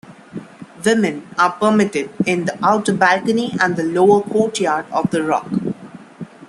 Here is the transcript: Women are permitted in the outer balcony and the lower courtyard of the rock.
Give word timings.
Women 0.83 1.27
are 1.37 1.51
permitted 1.51 2.09
in 2.25 2.45
the 2.45 2.57
outer 2.65 2.91
balcony 2.91 3.51
and 3.59 3.75
the 3.75 3.83
lower 3.83 4.23
courtyard 4.23 4.87
of 4.91 5.11
the 5.11 5.21
rock. 5.21 5.45